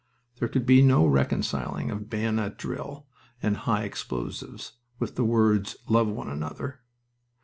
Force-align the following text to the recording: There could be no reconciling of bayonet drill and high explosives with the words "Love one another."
There 0.39 0.47
could 0.47 0.65
be 0.65 0.81
no 0.81 1.05
reconciling 1.05 1.91
of 1.91 2.09
bayonet 2.09 2.57
drill 2.57 3.05
and 3.39 3.55
high 3.55 3.83
explosives 3.83 4.71
with 4.97 5.13
the 5.15 5.23
words 5.23 5.75
"Love 5.87 6.07
one 6.07 6.27
another." 6.27 6.79